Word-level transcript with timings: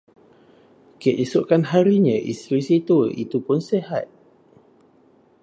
Keesokan 1.01 1.63
harinya 1.71 2.15
isteri 2.31 2.61
si 2.67 2.75
tua 2.87 3.07
itupun 3.23 3.59
sihat. 3.69 4.05